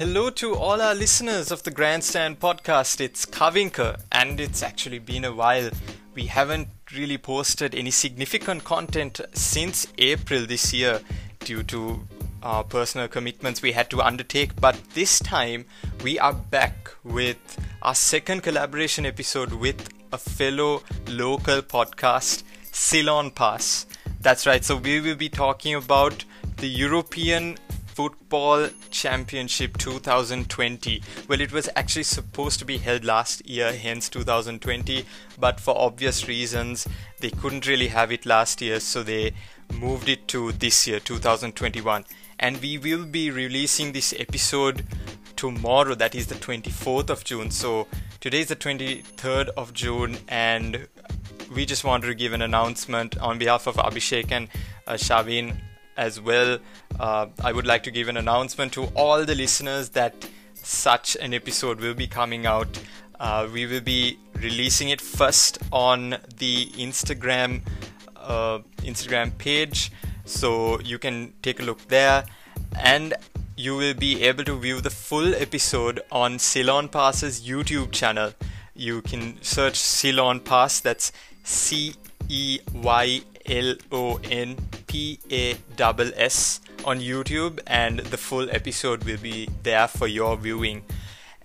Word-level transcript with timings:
Hello 0.00 0.30
to 0.30 0.54
all 0.54 0.80
our 0.80 0.94
listeners 0.94 1.50
of 1.50 1.62
the 1.62 1.70
Grandstand 1.70 2.40
podcast. 2.40 3.02
It's 3.02 3.26
Kavinka, 3.26 4.00
and 4.10 4.40
it's 4.40 4.62
actually 4.62 4.98
been 4.98 5.26
a 5.26 5.32
while. 5.34 5.68
We 6.14 6.24
haven't 6.24 6.68
really 6.96 7.18
posted 7.18 7.74
any 7.74 7.90
significant 7.90 8.64
content 8.64 9.20
since 9.34 9.86
April 9.98 10.46
this 10.46 10.72
year 10.72 11.02
due 11.40 11.62
to 11.64 12.00
our 12.42 12.64
personal 12.64 13.08
commitments 13.08 13.60
we 13.60 13.72
had 13.72 13.90
to 13.90 14.00
undertake, 14.00 14.58
but 14.58 14.80
this 14.94 15.18
time 15.18 15.66
we 16.02 16.18
are 16.18 16.32
back 16.32 16.94
with 17.04 17.36
our 17.82 17.94
second 17.94 18.42
collaboration 18.42 19.04
episode 19.04 19.52
with 19.52 19.86
a 20.14 20.16
fellow 20.16 20.82
local 21.08 21.60
podcast, 21.60 22.42
Ceylon 22.72 23.32
Pass. 23.32 23.84
That's 24.18 24.46
right, 24.46 24.64
so 24.64 24.76
we 24.76 25.02
will 25.02 25.14
be 25.14 25.28
talking 25.28 25.74
about 25.74 26.24
the 26.56 26.68
European 26.68 27.58
Football 27.94 28.68
Championship 28.90 29.76
2020. 29.76 31.02
Well, 31.28 31.40
it 31.40 31.52
was 31.52 31.68
actually 31.74 32.04
supposed 32.04 32.58
to 32.60 32.64
be 32.64 32.78
held 32.78 33.04
last 33.04 33.46
year, 33.46 33.72
hence 33.72 34.08
2020, 34.08 35.04
but 35.38 35.58
for 35.58 35.76
obvious 35.76 36.28
reasons, 36.28 36.86
they 37.18 37.30
couldn't 37.30 37.66
really 37.66 37.88
have 37.88 38.12
it 38.12 38.24
last 38.24 38.62
year, 38.62 38.78
so 38.80 39.02
they 39.02 39.32
moved 39.74 40.08
it 40.08 40.28
to 40.28 40.52
this 40.52 40.86
year, 40.86 41.00
2021. 41.00 42.04
And 42.38 42.60
we 42.62 42.78
will 42.78 43.04
be 43.04 43.30
releasing 43.30 43.92
this 43.92 44.14
episode 44.18 44.86
tomorrow, 45.36 45.94
that 45.94 46.14
is 46.14 46.28
the 46.28 46.36
24th 46.36 47.10
of 47.10 47.24
June. 47.24 47.50
So 47.50 47.88
today 48.20 48.40
is 48.40 48.48
the 48.48 48.56
23rd 48.56 49.48
of 49.56 49.74
June, 49.74 50.16
and 50.28 50.86
we 51.54 51.66
just 51.66 51.82
wanted 51.82 52.06
to 52.06 52.14
give 52.14 52.32
an 52.32 52.42
announcement 52.42 53.18
on 53.18 53.38
behalf 53.38 53.66
of 53.66 53.76
Abhishek 53.76 54.30
and 54.30 54.48
uh, 54.86 54.92
Shavin 54.92 55.56
as 55.96 56.20
well. 56.20 56.58
Uh, 57.00 57.28
I 57.42 57.50
would 57.50 57.66
like 57.66 57.82
to 57.84 57.90
give 57.90 58.08
an 58.08 58.18
announcement 58.18 58.74
to 58.74 58.84
all 58.94 59.24
the 59.24 59.34
listeners 59.34 59.88
that 59.90 60.28
such 60.52 61.16
an 61.16 61.32
episode 61.32 61.80
will 61.80 61.94
be 61.94 62.06
coming 62.06 62.44
out. 62.44 62.78
Uh, 63.18 63.48
we 63.50 63.64
will 63.64 63.80
be 63.80 64.18
releasing 64.34 64.90
it 64.90 65.00
first 65.00 65.56
on 65.72 66.10
the 66.36 66.66
Instagram 66.76 67.62
uh, 68.16 68.58
Instagram 68.82 69.36
page, 69.38 69.90
so 70.26 70.78
you 70.80 70.98
can 70.98 71.32
take 71.40 71.58
a 71.58 71.62
look 71.62 71.88
there, 71.88 72.26
and 72.78 73.14
you 73.56 73.76
will 73.76 73.94
be 73.94 74.22
able 74.22 74.44
to 74.44 74.58
view 74.58 74.82
the 74.82 74.90
full 74.90 75.34
episode 75.34 76.00
on 76.12 76.38
Ceylon 76.38 76.88
Pass's 76.88 77.40
YouTube 77.40 77.92
channel. 77.92 78.34
You 78.74 79.00
can 79.00 79.42
search 79.42 79.74
Salonpass. 79.74 80.82
That's 80.82 81.12
C 81.44 81.94
E 82.28 82.60
Y 82.74 83.22
L 83.46 83.74
O 83.90 84.20
N 84.24 84.56
P 84.86 85.18
A 85.30 85.56
S 85.78 86.12
S 86.14 86.60
on 86.84 87.00
YouTube, 87.00 87.60
and 87.66 88.00
the 88.00 88.16
full 88.16 88.48
episode 88.50 89.04
will 89.04 89.18
be 89.18 89.48
there 89.62 89.88
for 89.88 90.06
your 90.06 90.36
viewing. 90.36 90.82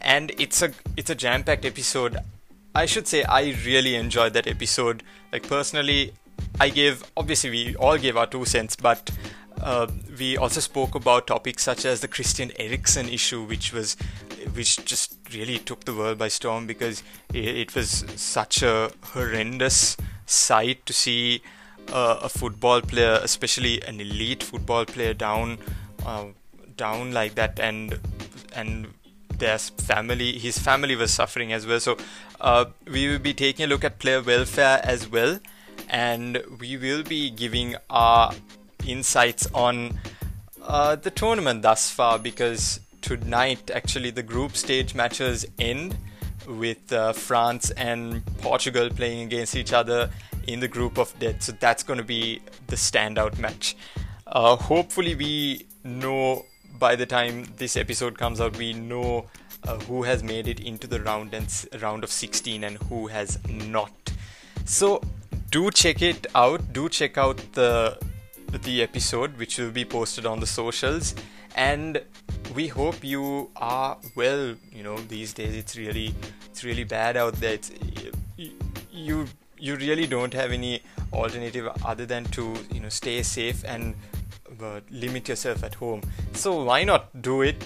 And 0.00 0.32
it's 0.38 0.62
a 0.62 0.72
it's 0.96 1.10
a 1.10 1.14
jam-packed 1.14 1.64
episode. 1.64 2.18
I 2.74 2.86
should 2.86 3.06
say 3.06 3.24
I 3.24 3.54
really 3.64 3.94
enjoyed 3.94 4.32
that 4.34 4.46
episode. 4.46 5.02
Like 5.32 5.48
personally, 5.48 6.12
I 6.60 6.68
gave 6.68 7.04
obviously 7.16 7.50
we 7.50 7.76
all 7.76 7.98
gave 7.98 8.16
our 8.16 8.26
two 8.26 8.44
cents, 8.44 8.76
but 8.76 9.10
uh, 9.62 9.86
we 10.18 10.36
also 10.36 10.60
spoke 10.60 10.94
about 10.94 11.26
topics 11.26 11.62
such 11.62 11.84
as 11.84 12.00
the 12.00 12.08
Christian 12.08 12.52
Eriksen 12.58 13.08
issue, 13.08 13.44
which 13.44 13.72
was 13.72 13.96
which 14.54 14.84
just 14.84 15.16
really 15.32 15.58
took 15.58 15.84
the 15.84 15.94
world 15.94 16.18
by 16.18 16.28
storm 16.28 16.66
because 16.66 17.02
it, 17.32 17.44
it 17.44 17.74
was 17.74 18.04
such 18.16 18.62
a 18.62 18.90
horrendous 19.12 19.96
sight 20.26 20.84
to 20.86 20.92
see 20.92 21.42
uh, 21.92 22.20
a 22.22 22.28
football 22.28 22.80
player, 22.80 23.20
especially 23.22 23.82
an 23.82 24.00
elite 24.00 24.42
football 24.42 24.84
player, 24.84 25.14
down 25.14 25.58
uh, 26.04 26.26
down 26.76 27.12
like 27.12 27.34
that, 27.34 27.58
and 27.60 27.98
and 28.54 28.88
their 29.38 29.58
family, 29.58 30.38
his 30.38 30.58
family 30.58 30.96
was 30.96 31.12
suffering 31.12 31.52
as 31.52 31.66
well. 31.66 31.80
So 31.80 31.96
uh, 32.40 32.66
we 32.86 33.08
will 33.08 33.18
be 33.18 33.34
taking 33.34 33.64
a 33.64 33.68
look 33.68 33.84
at 33.84 33.98
player 33.98 34.22
welfare 34.22 34.80
as 34.82 35.10
well, 35.10 35.40
and 35.88 36.42
we 36.60 36.76
will 36.76 37.02
be 37.02 37.30
giving 37.30 37.76
our 37.90 38.32
insights 38.86 39.46
on 39.54 39.98
uh, 40.62 40.96
the 40.96 41.10
tournament 41.10 41.62
thus 41.62 41.90
far 41.90 42.18
because 42.18 42.80
tonight 43.00 43.70
actually 43.70 44.10
the 44.10 44.22
group 44.22 44.56
stage 44.56 44.94
matches 44.94 45.46
end 45.58 45.96
with 46.46 46.92
uh, 46.92 47.12
France 47.12 47.70
and 47.72 48.24
Portugal 48.38 48.88
playing 48.90 49.26
against 49.26 49.54
each 49.54 49.72
other 49.72 50.10
in 50.46 50.60
the 50.60 50.68
group 50.68 50.98
of 50.98 51.16
death. 51.18 51.42
So 51.42 51.52
that's 51.52 51.82
going 51.82 51.98
to 51.98 52.04
be 52.04 52.40
the 52.66 52.76
standout 52.76 53.38
match. 53.38 53.76
Uh, 54.26 54.56
hopefully, 54.56 55.14
we 55.14 55.66
know 55.84 56.44
by 56.78 56.96
the 56.96 57.06
time 57.06 57.46
this 57.56 57.76
episode 57.76 58.18
comes 58.18 58.40
out, 58.40 58.56
we 58.56 58.72
know 58.72 59.26
uh, 59.66 59.78
who 59.80 60.02
has 60.02 60.22
made 60.22 60.48
it 60.48 60.60
into 60.60 60.86
the 60.86 61.00
round 61.00 61.34
and 61.34 61.46
s- 61.46 61.66
round 61.80 62.04
of 62.04 62.10
16 62.10 62.64
and 62.64 62.76
who 62.84 63.06
has 63.08 63.38
not. 63.48 63.92
So 64.64 65.02
do 65.50 65.70
check 65.70 66.02
it 66.02 66.26
out. 66.34 66.72
Do 66.72 66.88
check 66.88 67.18
out 67.18 67.40
the 67.52 67.98
the 68.48 68.82
episode, 68.82 69.36
which 69.36 69.58
will 69.58 69.70
be 69.70 69.84
posted 69.84 70.26
on 70.26 70.40
the 70.40 70.46
socials. 70.46 71.14
And 71.56 72.02
we 72.54 72.68
hope 72.68 73.02
you 73.04 73.50
are 73.56 73.96
well. 74.16 74.54
You 74.72 74.82
know, 74.82 74.96
these 74.98 75.32
days 75.32 75.54
it's 75.54 75.76
really 75.76 76.14
it's 76.46 76.64
really 76.64 76.84
bad 76.84 77.16
out 77.16 77.34
there. 77.34 77.54
It's, 77.54 77.70
you 78.36 78.52
you 78.90 79.26
really 79.60 80.06
don't 80.06 80.34
have 80.34 80.52
any 80.52 80.82
alternative 81.12 81.68
other 81.84 82.06
than 82.06 82.24
to 82.26 82.54
you 82.72 82.80
know 82.80 82.88
stay 82.88 83.22
safe 83.22 83.64
and 83.64 83.94
uh, 84.62 84.80
limit 84.90 85.28
yourself 85.28 85.64
at 85.64 85.74
home. 85.74 86.02
So 86.32 86.62
why 86.64 86.84
not 86.84 87.22
do 87.22 87.42
it 87.42 87.64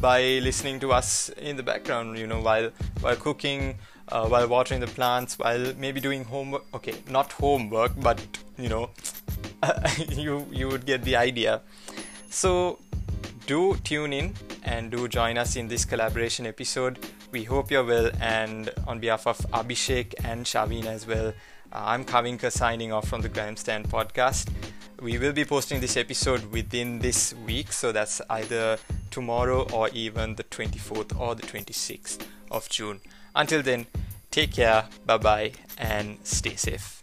by 0.00 0.20
listening 0.42 0.78
to 0.80 0.92
us 0.92 1.30
in 1.38 1.56
the 1.56 1.62
background 1.62 2.18
you 2.18 2.26
know 2.26 2.40
while 2.40 2.70
while 3.00 3.16
cooking 3.16 3.78
uh, 4.08 4.28
while 4.28 4.46
watering 4.46 4.80
the 4.80 4.86
plants 4.86 5.38
while 5.38 5.72
maybe 5.78 6.00
doing 6.00 6.24
homework? 6.24 6.64
Okay 6.74 6.94
not 7.08 7.32
homework 7.32 7.92
but 8.00 8.20
you 8.58 8.68
know 8.68 8.90
you 10.08 10.46
you 10.50 10.68
would 10.68 10.86
get 10.86 11.02
the 11.04 11.16
idea. 11.16 11.62
So 12.30 12.78
do 13.46 13.76
tune 13.84 14.12
in 14.12 14.34
and 14.64 14.90
do 14.90 15.08
join 15.08 15.38
us 15.38 15.56
in 15.56 15.68
this 15.68 15.84
collaboration 15.84 16.46
episode. 16.46 16.98
We 17.36 17.44
hope 17.44 17.70
you're 17.70 17.84
well, 17.84 18.10
and 18.18 18.70
on 18.86 18.98
behalf 18.98 19.26
of 19.26 19.36
Abhishek 19.52 20.14
and 20.24 20.46
Shavin 20.46 20.86
as 20.86 21.06
well, 21.06 21.34
uh, 21.70 21.82
I'm 21.84 22.02
Kavinka 22.02 22.50
signing 22.50 22.94
off 22.94 23.08
from 23.08 23.20
the 23.20 23.28
Grandstand 23.28 23.90
podcast. 23.90 24.48
We 25.02 25.18
will 25.18 25.34
be 25.34 25.44
posting 25.44 25.80
this 25.80 25.98
episode 25.98 26.50
within 26.50 27.00
this 27.00 27.34
week, 27.46 27.74
so 27.74 27.92
that's 27.92 28.22
either 28.30 28.78
tomorrow 29.10 29.68
or 29.70 29.90
even 29.90 30.36
the 30.36 30.44
24th 30.44 31.20
or 31.20 31.34
the 31.34 31.42
26th 31.42 32.26
of 32.50 32.70
June. 32.70 33.02
Until 33.34 33.60
then, 33.60 33.84
take 34.30 34.54
care, 34.54 34.88
bye 35.04 35.18
bye, 35.18 35.52
and 35.76 36.16
stay 36.22 36.56
safe. 36.56 36.95